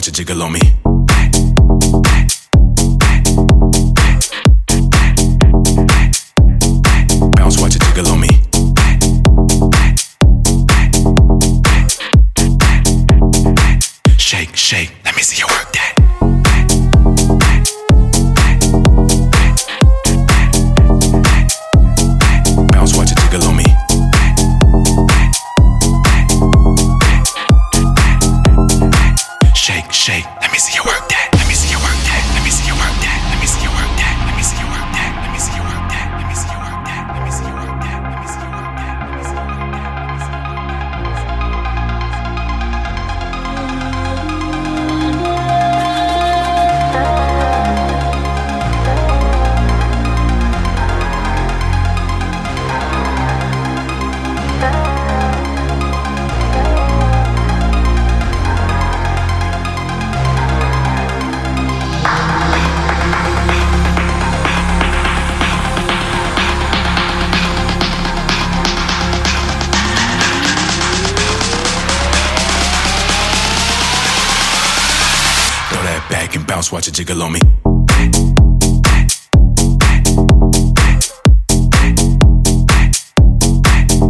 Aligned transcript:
watch 0.00 0.08
it 0.08 0.14
jiggle 0.14 0.42
on 0.42 0.52
me. 0.52 0.79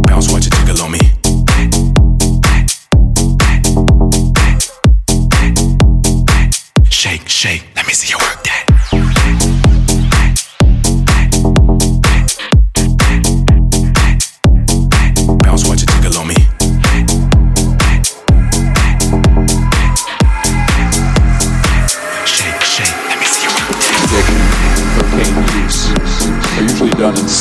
Bounce, 0.05 0.31
watch 0.31 0.45
it 0.45 0.53
jiggle 0.53 0.83
on 0.83 0.91
me. 0.91 0.99
Shake, 6.91 7.27
shake, 7.27 7.63
let 7.75 7.87
me 7.87 7.93
see 7.93 8.09
your 8.09 8.19
work 8.19 8.40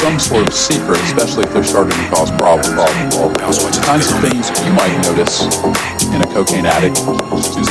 some 0.01 0.19
sort 0.19 0.49
of 0.49 0.55
secret, 0.55 0.99
especially 1.13 1.45
if 1.45 1.53
they're 1.53 1.63
starting 1.63 1.93
to 1.93 2.09
cause 2.09 2.31
problems. 2.33 2.67
The 2.71 3.83
kinds 3.85 4.11
of 4.11 4.19
things 4.25 4.49
you 4.65 4.73
might 4.73 4.97
notice 5.05 5.45
in 6.09 6.23
a 6.23 6.27
cocaine 6.33 6.65
addict 6.65 6.97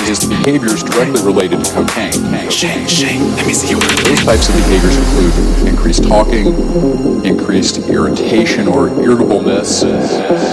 is 0.07 0.25
behaviors 0.27 0.83
directly 0.83 1.23
related 1.23 1.65
to 1.65 1.71
cocaine. 1.73 2.13
Let 2.31 2.45
me 2.45 3.53
see 3.53 3.69
you 3.69 3.79
Those 3.79 4.23
types 4.23 4.47
of 4.47 4.55
behaviors 4.55 4.95
include 4.95 5.33
increased 5.67 6.03
talking, 6.03 7.25
increased 7.25 7.89
irritation 7.89 8.67
or 8.67 8.89
irritableness, 9.01 9.83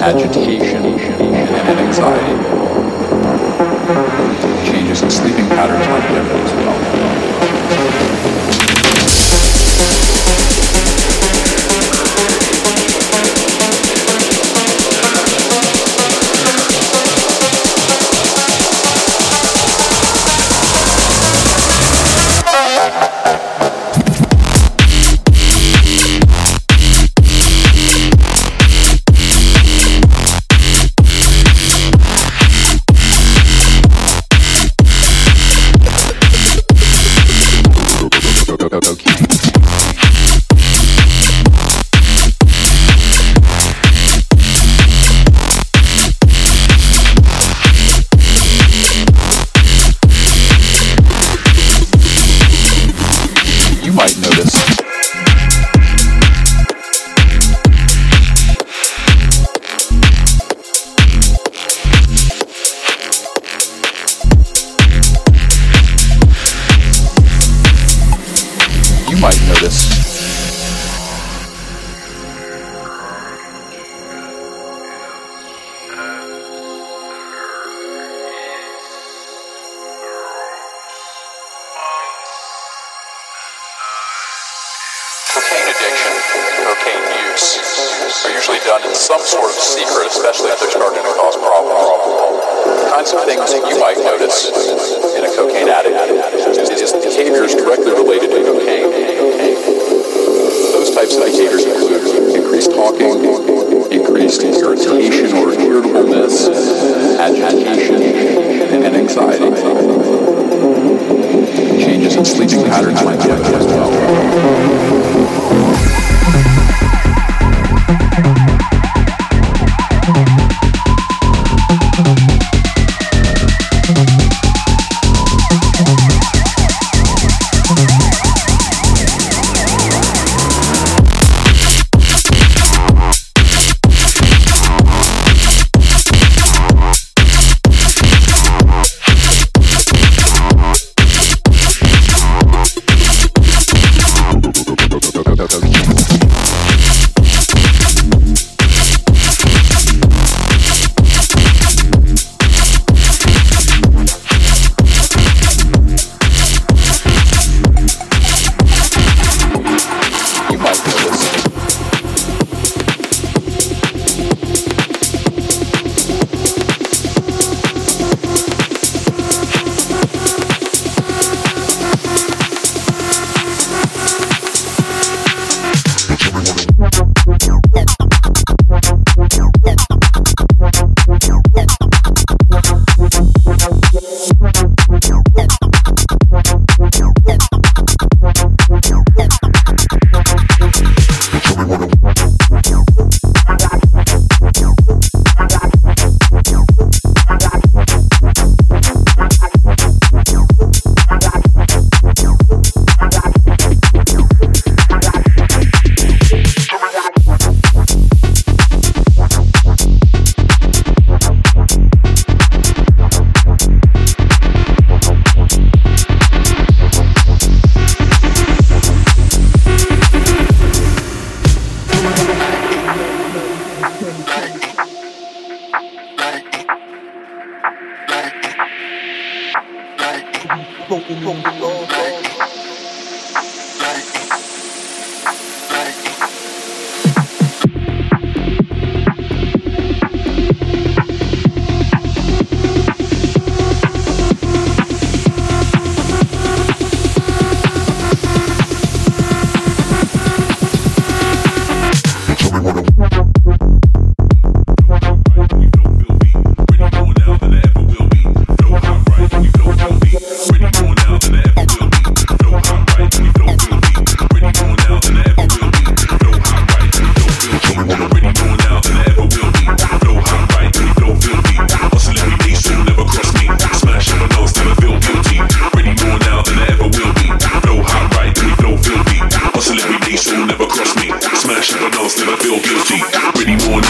agitation, 0.00 0.82
and 0.86 1.78
anxiety. 1.78 2.36
Changes 4.64 5.02
in 5.02 5.10
sleeping 5.10 5.46
patterns 5.50 5.86
might 5.88 6.08
be 6.08 6.14
evident 6.16 6.55
you 69.16 69.22
might 69.22 69.40
notice 69.48 69.88
Cocaine 85.32 85.64
addiction 85.64 86.12
use 87.32 88.24
are 88.24 88.32
usually 88.32 88.58
done 88.64 88.82
in 88.84 88.94
some 88.94 89.20
sort 89.20 89.44
of 89.44 89.56
secret, 89.56 90.06
especially 90.08 90.50
if 90.50 90.60
they're 90.60 90.70
starting 90.70 91.02
to 91.02 91.14
cause 91.14 91.36
problems. 91.36 92.92
Kinds 92.92 93.12
of 93.12 93.24
things 93.24 93.52
you 93.52 93.78
might 93.80 93.96
notice 93.98 94.65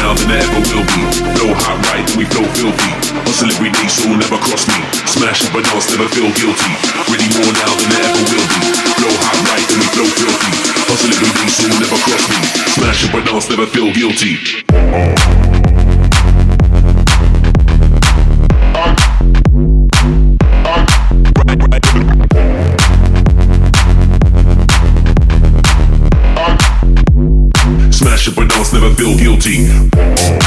now 0.07 0.15
than 0.15 0.31
ever 0.31 0.61
will 0.71 0.87
be. 0.95 1.03
No 1.35 1.51
hot 1.59 1.79
right, 1.91 2.07
we 2.15 2.25
flow 2.31 2.47
filthy. 2.55 2.93
Hustle 3.27 3.51
every 3.51 3.75
day, 3.75 3.89
so 3.91 4.07
never 4.15 4.39
cross 4.39 4.63
me. 4.71 4.79
Smash 5.03 5.43
up 5.47 5.55
a 5.59 5.61
dance, 5.67 5.91
never 5.91 6.07
feel 6.15 6.31
guilty. 6.39 6.73
Really 7.11 7.27
more 7.35 7.51
now 7.51 7.73
than 7.75 7.91
ever 8.07 8.23
will 8.31 8.47
be. 8.55 8.63
No 9.03 9.11
hot 9.19 9.39
right, 9.51 9.67
and 9.67 9.83
we 9.83 9.89
flow 9.99 10.07
filthy. 10.07 10.53
Hustle 10.87 11.11
every 11.11 11.33
day, 11.35 11.49
so 11.51 11.67
never 11.83 11.99
cross 12.07 12.25
me. 12.31 12.39
Smash 12.79 13.03
up 13.09 13.15
a 13.19 13.21
dance, 13.27 13.51
never 13.51 13.67
feel 13.67 13.91
guilty. 13.91 15.46
Never 28.87 28.95
feel 28.95 29.17
guilty. 29.17 30.46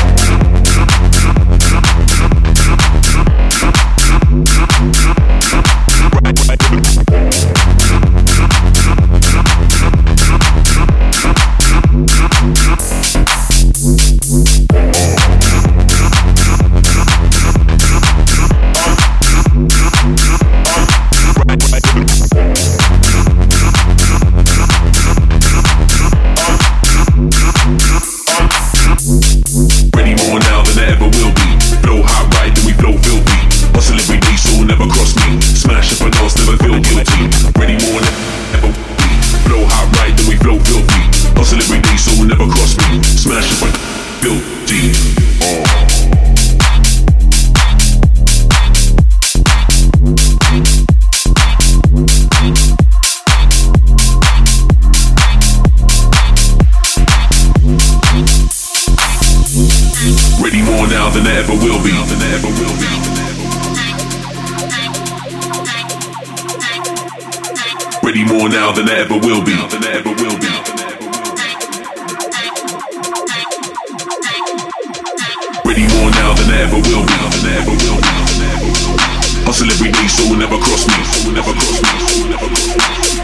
Hustle 79.59 79.75
every 79.75 79.91
day, 79.91 80.07
so 80.07 80.23
never 80.39 80.55
cross 80.55 80.87
me. 80.87 80.95
So 81.19 81.35
never 81.35 81.51
cross 81.51 81.83
me. 81.83 81.91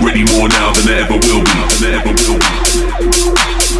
Ready 0.04 0.28
more 0.36 0.52
now 0.52 0.76
than 0.76 0.92
I 0.92 1.08
ever 1.08 1.16
will 1.16 1.40
be. 1.40 1.56
Than 1.80 1.96
I 1.96 2.04
ever 2.04 2.12
will 2.12 2.36
be. 2.36 2.52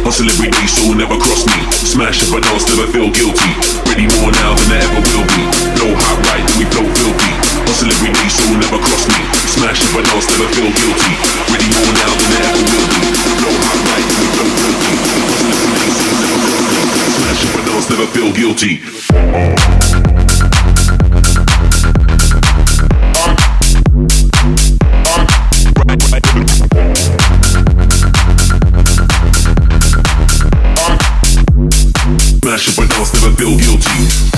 Hustle 0.00 0.24
every 0.24 0.48
day, 0.48 0.64
so 0.64 0.88
never 0.96 1.20
cross 1.20 1.44
me. 1.44 1.60
Smash 1.84 2.24
up 2.24 2.32
and 2.32 2.48
us, 2.56 2.64
never 2.72 2.88
feel 2.88 3.12
guilty. 3.12 3.52
Ready 3.92 4.08
more 4.16 4.32
now 4.40 4.56
than 4.56 4.72
I 4.72 4.88
ever 4.88 5.04
will 5.04 5.28
be. 5.36 5.44
Flow 5.76 5.92
hot 6.00 6.16
right, 6.32 6.40
then 6.48 6.56
we 6.56 6.64
flow 6.72 6.88
filthy. 6.96 7.28
Hustle 7.68 7.92
every 7.92 8.08
day, 8.16 8.28
so 8.32 8.48
never 8.56 8.80
cross 8.80 9.04
me. 9.04 9.20
Smash 9.52 9.84
up 9.84 10.00
and 10.00 10.08
us, 10.16 10.24
never 10.32 10.48
feel 10.56 10.72
guilty. 10.72 11.12
Ready 11.52 11.68
more 11.76 11.92
now 11.92 12.08
than 12.08 12.40
I 12.40 12.56
ever 12.56 12.64
will 12.72 12.88
be. 12.88 13.04
Flow 13.36 13.52
hot 13.68 13.80
right, 13.84 14.00
then 14.00 14.16
we 14.16 14.28
flow 14.32 14.48
filthy. 14.48 14.96
Hustle 15.28 15.52
every 15.52 15.76
day, 15.76 15.92
so 15.92 16.08
never 16.24 16.40
cross 16.40 16.64
me. 16.64 16.80
Smash 17.20 17.44
up 17.44 17.52
and 17.60 17.68
us, 17.76 17.84
never 17.92 18.08
feel 18.16 18.32
guilty. 18.32 18.80
Smash 32.46 32.78
up 32.78 32.84
and 32.84 32.92
us, 32.92 33.12
never 33.12 33.34
feel 33.34 33.58
guilty. 33.58 34.35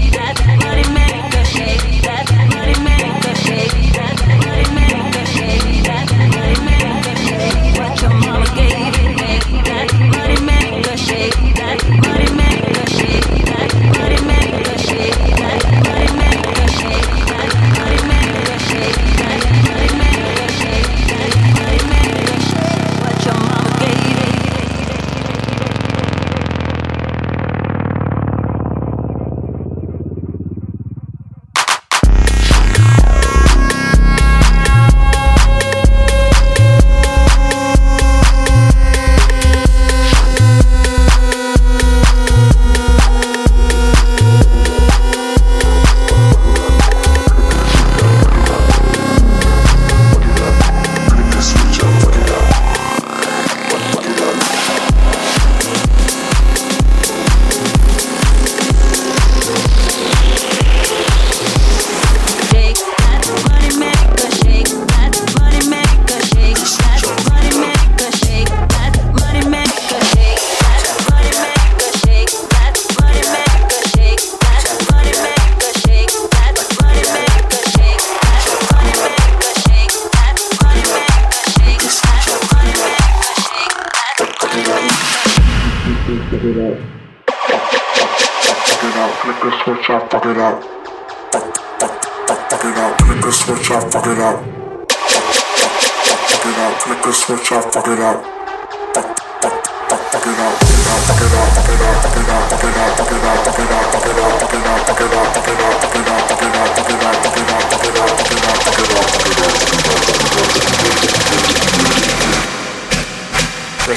that. 0.00 0.61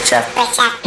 Breakup. 0.06 0.36
Breakup. 0.36 0.85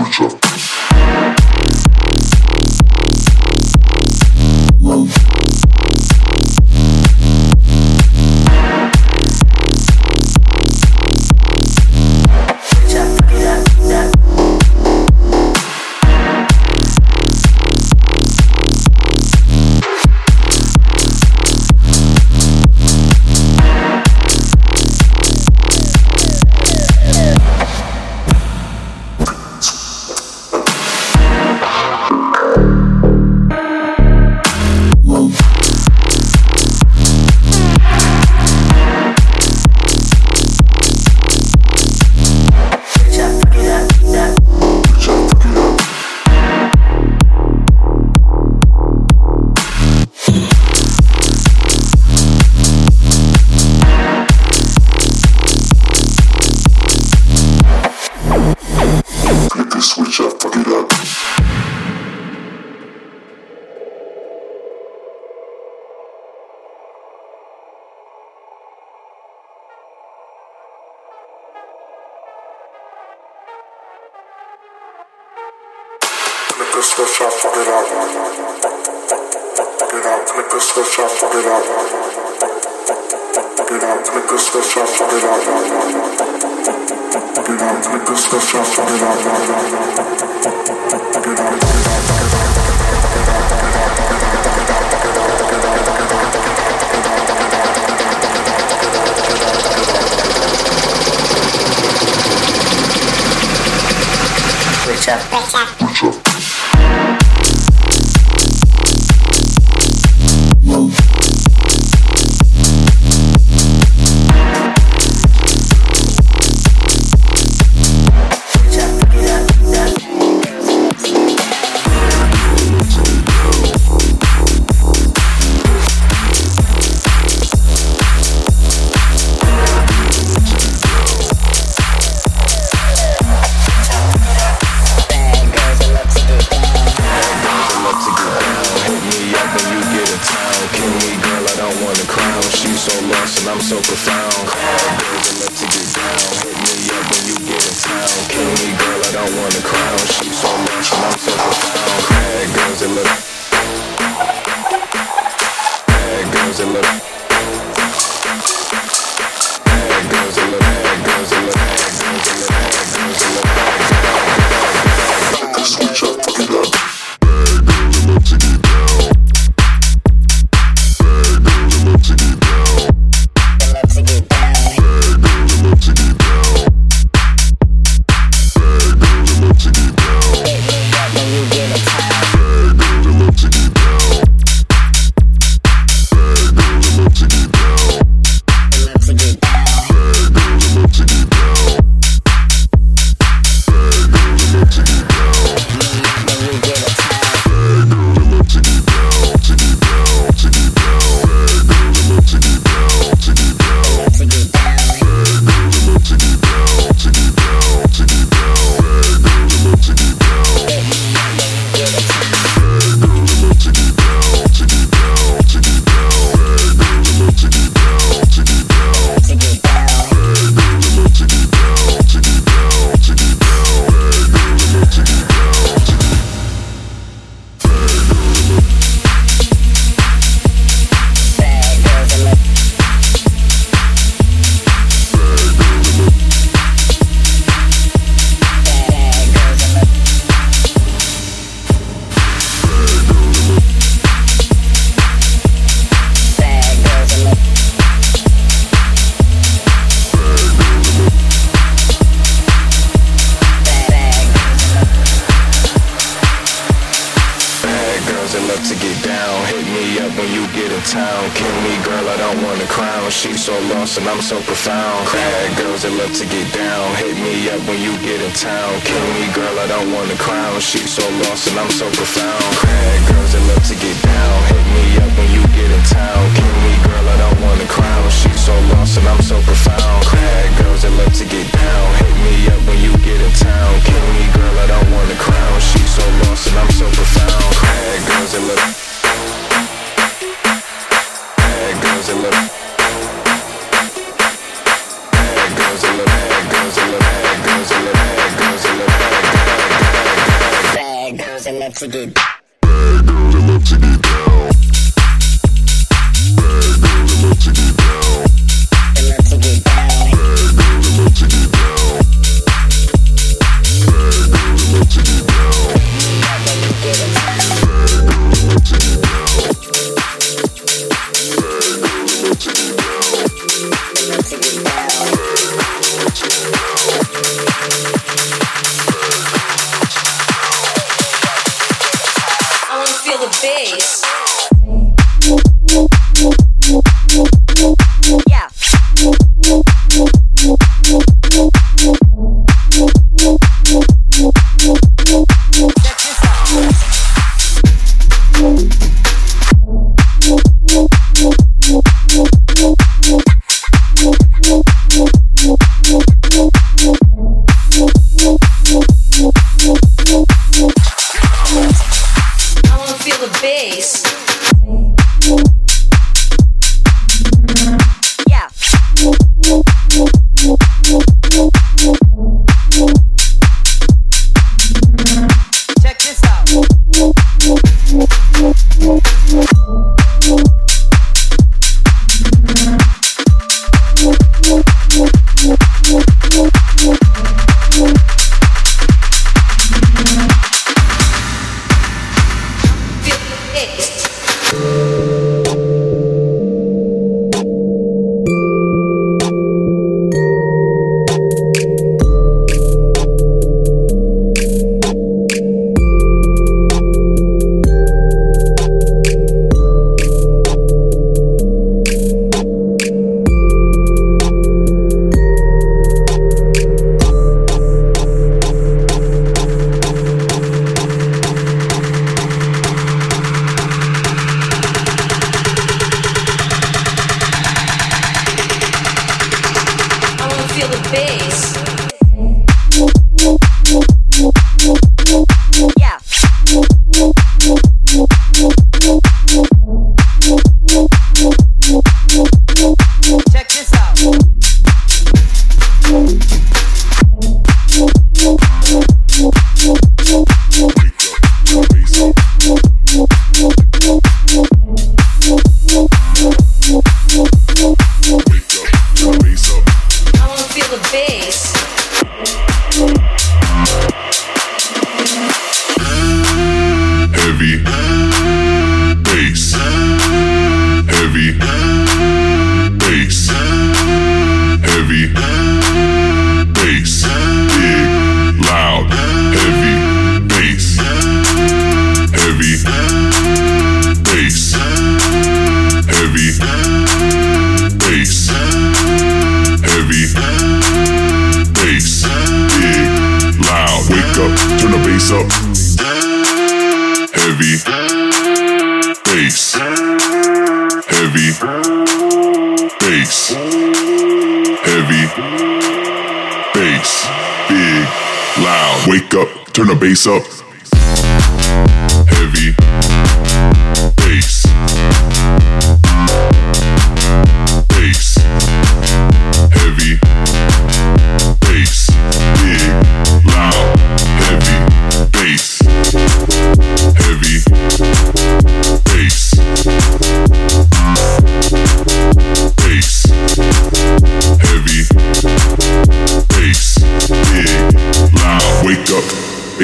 Dompet. 105.09 105.78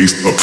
based 0.04 0.33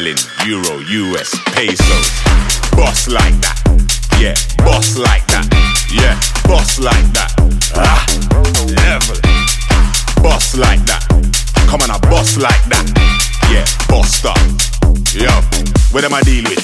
selling 0.00 0.16
euro, 0.46 0.80
US, 0.80 1.30
pesos. 1.52 2.06
Boss 2.72 3.08
like 3.08 3.36
that, 3.40 3.60
yeah, 4.18 4.34
boss 4.64 4.96
like 4.96 5.26
that, 5.26 5.46
yeah, 5.92 6.16
boss 6.48 6.78
like 6.78 7.12
that. 7.12 7.32
Ah, 7.74 8.00
level. 8.80 9.20
Boss 10.22 10.56
like 10.56 10.80
that, 10.86 11.04
come 11.68 11.82
on, 11.82 11.90
a 11.90 11.98
boss 12.08 12.38
like 12.38 12.64
that, 12.68 12.86
yeah, 13.52 13.66
boss 13.88 14.24
up. 14.24 14.38
Yo, 15.12 15.28
what 15.92 16.04
am 16.04 16.14
I 16.14 16.22
dealing 16.22 16.44
with? 16.44 16.59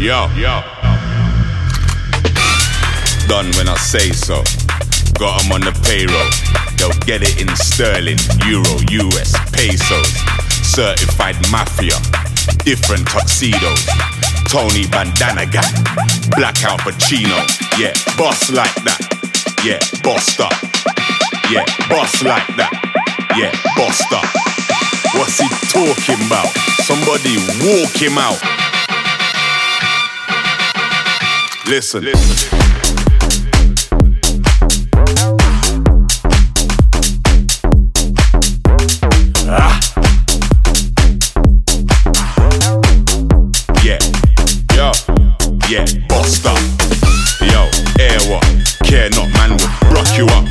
Yo, 0.00 0.30
yo. 0.34 0.62
Done 3.28 3.52
when 3.52 3.68
I 3.68 3.76
say 3.76 4.12
so. 4.12 4.42
Got 5.18 5.44
'em 5.44 5.52
on 5.52 5.60
the 5.60 5.72
payroll. 5.84 6.30
They'll 6.78 6.98
get 7.04 7.20
it 7.20 7.38
in 7.38 7.54
sterling, 7.54 8.18
euro, 8.48 8.80
US, 8.80 9.34
pesos. 9.52 10.08
Certified 10.62 11.36
mafia. 11.50 12.00
Different 12.64 13.06
tuxedos. 13.08 13.84
Tony 14.48 14.86
Bandana 14.86 15.44
gang. 15.44 15.84
Blackout 16.34 16.80
Pacino. 16.80 17.36
Yeah, 17.76 17.92
boss 18.16 18.48
like 18.48 18.74
that. 18.84 19.00
Yeah, 19.62 19.80
bossed 20.02 20.40
up. 20.40 20.56
Yeah, 21.50 21.66
boss 21.90 22.22
like 22.22 22.48
that. 22.56 22.72
Yeah, 23.36 23.52
bossed 23.76 24.10
up. 24.14 24.24
What's 25.12 25.36
he 25.38 25.48
talking 25.68 26.24
about? 26.26 26.48
Somebody 26.88 27.36
walk 27.60 27.92
him 28.00 28.16
out. 28.16 28.40
Listen. 31.70 32.02
Listen. 32.02 32.58
Ah. 39.46 39.78
Yeah. 43.84 43.98
Yo. 44.74 44.90
Yeah. 45.68 45.84
Yo. 47.40 47.70
Care 48.82 49.10
not, 49.10 49.28
man. 49.34 49.56
Rock 49.94 50.18
you 50.18 50.26
up. 50.26 50.50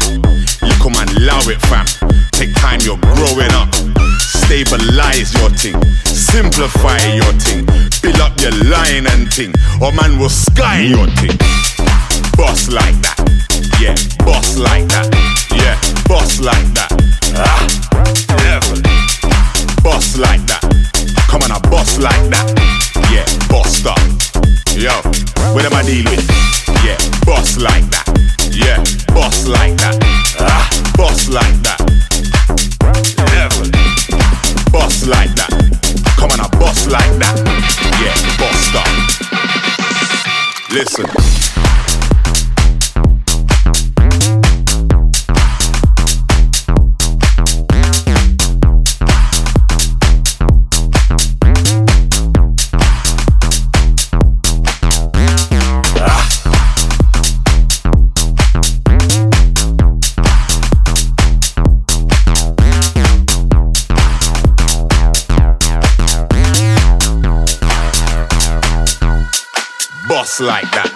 Little 0.61 0.89
man, 0.91 1.07
it, 1.49 1.59
fam. 1.63 1.86
Take 2.32 2.55
time, 2.55 2.80
you're 2.84 2.95
growing 2.95 3.51
up. 3.51 3.76
Stabilize 4.20 5.34
your 5.34 5.49
thing. 5.49 5.84
Simplify 6.05 6.97
your 7.13 7.34
thing. 7.34 7.67
Your 8.42 8.56
line 8.72 9.06
and 9.08 9.32
thing. 9.34 9.54
Or 9.82 9.92
man 9.92 10.18
will 10.18 10.30
sky 10.30 10.80
your 10.80 11.08
thing. 11.20 11.36
Boss 12.38 12.70
like 12.72 12.96
that. 13.04 13.20
Yeah, 13.82 13.96
boss 14.24 14.58
like 14.58 14.88
that. 14.88 15.12
Yeah, 15.52 15.76
boss 16.08 16.40
like 16.40 16.68
that. 16.74 16.88
Ah, 17.36 17.68
level. 18.48 18.80
Boss 19.84 20.18
like 20.18 20.40
that. 20.48 20.64
Come 21.28 21.44
on, 21.44 21.52
a 21.52 21.60
boss 21.70 22.00
like 22.00 22.30
that. 22.32 22.48
Yeah, 23.12 23.28
bossed 23.50 23.86
up. 23.86 24.00
Yo, 24.72 24.96
what 25.54 25.66
am 25.66 25.74
I 25.74 25.84
deal 25.84 26.06
with? 26.06 26.24
Yeah, 26.84 26.98
boss 27.26 27.58
like 27.58 27.84
that. 27.92 28.08
Yeah, 28.56 28.80
boss 29.14 29.48
like 29.48 29.76
that. 29.84 30.00
Ah, 30.40 30.70
boss 30.96 31.28
like 31.28 31.60
that. 31.68 31.80
Level. 33.36 33.70
Boss 34.72 35.06
like 35.06 35.36
that. 35.36 35.89
Come 36.20 36.32
on, 36.32 36.39
a 36.41 36.49
boss 36.59 36.86
like 36.88 37.17
that. 37.20 37.39
Yeah, 38.03 38.11
bossed 38.36 38.76
up. 38.76 38.88
Listen. 40.70 41.49
like 70.40 70.70
that. 70.72 70.89